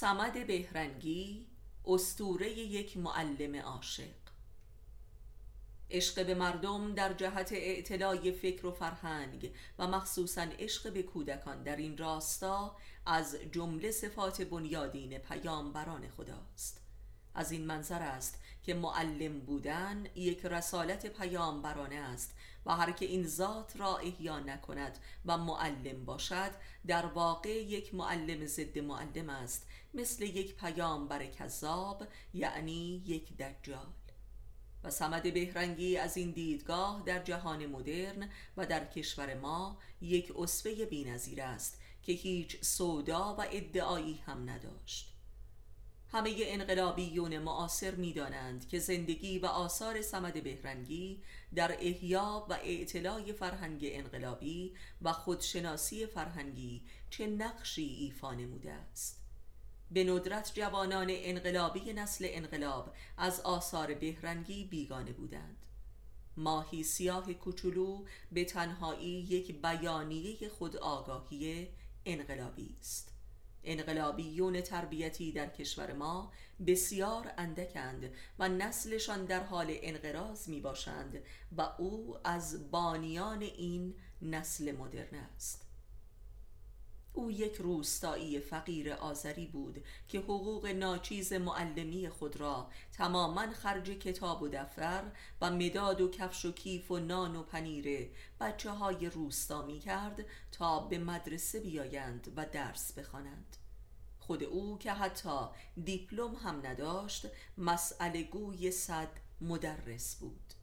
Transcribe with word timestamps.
سمد 0.00 0.46
بهرنگی 0.46 1.46
استوره 1.86 2.50
یک 2.50 2.96
معلم 2.96 3.56
عاشق. 3.56 4.14
عشق 5.90 6.26
به 6.26 6.34
مردم 6.34 6.94
در 6.94 7.12
جهت 7.12 7.52
اعتلای 7.52 8.32
فکر 8.32 8.66
و 8.66 8.72
فرهنگ 8.72 9.52
و 9.78 9.86
مخصوصا 9.86 10.42
عشق 10.42 10.92
به 10.92 11.02
کودکان 11.02 11.62
در 11.62 11.76
این 11.76 11.98
راستا 11.98 12.76
از 13.06 13.36
جمله 13.52 13.90
صفات 13.90 14.42
بنیادین 14.42 15.18
پیامبران 15.18 16.08
خداست. 16.08 16.85
از 17.36 17.52
این 17.52 17.66
منظر 17.66 18.02
است 18.02 18.40
که 18.62 18.74
معلم 18.74 19.40
بودن 19.40 20.06
یک 20.14 20.46
رسالت 20.46 21.06
پیامبرانه 21.06 21.96
است 21.96 22.34
و 22.66 22.76
هر 22.76 22.90
که 22.90 23.06
این 23.06 23.26
ذات 23.26 23.76
را 23.76 23.96
احیا 23.96 24.40
نکند 24.40 24.98
و 25.26 25.38
معلم 25.38 26.04
باشد 26.04 26.50
در 26.86 27.06
واقع 27.06 27.48
یک 27.48 27.94
معلم 27.94 28.46
ضد 28.46 28.78
معلم 28.78 29.30
است 29.30 29.66
مثل 29.94 30.24
یک 30.24 30.56
پیامبر 30.56 31.26
کذاب 31.26 32.06
یعنی 32.34 33.02
یک 33.06 33.36
دجال. 33.36 33.86
و 34.84 34.90
سمد 34.90 35.34
بهرنگی 35.34 35.96
از 35.96 36.16
این 36.16 36.30
دیدگاه 36.30 37.02
در 37.06 37.22
جهان 37.22 37.66
مدرن 37.66 38.30
و 38.56 38.66
در 38.66 38.84
کشور 38.84 39.34
ما 39.34 39.78
یک 40.00 40.32
اصفه 40.38 40.86
بینظیر 40.86 41.42
است 41.42 41.80
که 42.02 42.12
هیچ 42.12 42.64
سودا 42.64 43.34
و 43.38 43.46
ادعایی 43.50 44.22
هم 44.26 44.50
نداشت. 44.50 45.15
همه 46.16 46.34
انقلابیون 46.38 47.38
معاصر 47.38 47.94
می‌دانند 47.94 48.68
که 48.68 48.78
زندگی 48.78 49.38
و 49.38 49.46
آثار 49.46 50.02
سمد 50.02 50.42
بهرنگی 50.42 51.22
در 51.54 51.76
احیا 51.80 52.46
و 52.50 52.52
اعتلای 52.52 53.32
فرهنگ 53.32 53.80
انقلابی 53.82 54.74
و 55.02 55.12
خودشناسی 55.12 56.06
فرهنگی 56.06 56.82
چه 57.10 57.26
نقشی 57.26 57.82
ایفا 57.82 58.34
نموده 58.34 58.72
است. 58.72 59.22
به 59.90 60.04
ندرت 60.04 60.52
جوانان 60.54 61.06
انقلابی 61.10 61.92
نسل 61.92 62.26
انقلاب 62.28 62.94
از 63.16 63.40
آثار 63.40 63.94
بهرنگی 63.94 64.64
بیگانه 64.64 65.12
بودند. 65.12 65.56
ماهی 66.36 66.82
سیاه 66.82 67.32
کوچولو 67.32 68.04
به 68.32 68.44
تنهایی 68.44 69.08
یک 69.08 69.62
بیانیه 69.62 70.48
خودآگاهی 70.48 71.68
انقلابی 72.04 72.76
است. 72.80 73.15
انقلابیون 73.66 74.60
تربیتی 74.60 75.32
در 75.32 75.48
کشور 75.48 75.92
ما 75.92 76.32
بسیار 76.66 77.32
اندکند 77.38 78.10
و 78.38 78.48
نسلشان 78.48 79.24
در 79.24 79.42
حال 79.44 79.66
انقراض 79.70 80.48
می 80.48 80.60
باشند 80.60 81.22
و 81.56 81.62
او 81.78 82.16
از 82.24 82.70
بانیان 82.70 83.42
این 83.42 83.94
نسل 84.22 84.72
مدرن 84.76 85.14
است. 85.14 85.65
او 87.16 87.30
یک 87.30 87.54
روستایی 87.54 88.40
فقیر 88.40 88.92
آذری 88.92 89.46
بود 89.46 89.84
که 90.08 90.18
حقوق 90.18 90.66
ناچیز 90.66 91.32
معلمی 91.32 92.08
خود 92.08 92.36
را 92.36 92.70
تماما 92.92 93.52
خرج 93.52 93.90
کتاب 93.90 94.42
و 94.42 94.48
دفتر 94.48 95.04
و 95.40 95.50
مداد 95.50 96.00
و 96.00 96.10
کفش 96.10 96.44
و 96.44 96.52
کیف 96.52 96.90
و 96.90 96.98
نان 96.98 97.36
و 97.36 97.42
پنیر 97.42 98.10
بچه 98.40 98.70
های 98.70 99.10
روستا 99.10 99.62
می 99.62 99.78
کرد 99.78 100.24
تا 100.52 100.80
به 100.80 100.98
مدرسه 100.98 101.60
بیایند 101.60 102.32
و 102.36 102.46
درس 102.52 102.92
بخوانند. 102.92 103.56
خود 104.18 104.42
او 104.42 104.78
که 104.78 104.92
حتی 104.92 105.38
دیپلم 105.84 106.34
هم 106.34 106.66
نداشت 106.66 107.26
مسئله 107.58 108.22
گوی 108.22 108.70
صد 108.70 109.10
مدرس 109.40 110.16
بود 110.16 110.55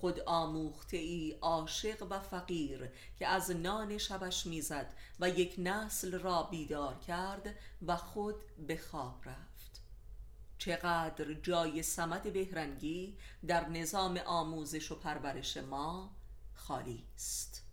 خود 0.00 0.20
آموخته 0.20 0.96
ای 0.96 1.38
عاشق 1.40 2.06
و 2.10 2.20
فقیر 2.20 2.90
که 3.18 3.26
از 3.26 3.50
نان 3.50 3.98
شبش 3.98 4.46
می‌زد 4.46 4.94
و 5.20 5.28
یک 5.28 5.54
نسل 5.58 6.18
را 6.18 6.42
بیدار 6.42 6.98
کرد 6.98 7.54
و 7.86 7.96
خود 7.96 8.42
به 8.66 8.76
خواب 8.76 9.20
رفت. 9.24 9.82
چقدر 10.58 11.34
جای 11.34 11.82
سمت 11.82 12.26
بهرنگی 12.26 13.18
در 13.46 13.68
نظام 13.68 14.16
آموزش 14.26 14.92
و 14.92 14.94
پرورش 14.94 15.56
ما 15.56 16.16
خالی 16.54 17.04
است. 17.14 17.69